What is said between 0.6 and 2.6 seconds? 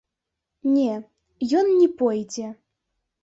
Не, ён не пойдзе.